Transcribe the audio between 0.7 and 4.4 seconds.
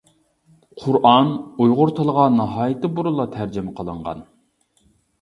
«قۇرئان» ئۇيغۇر تىلىغا ناھايىتى بۇرۇنلا تەرجىمە قىلىنغان.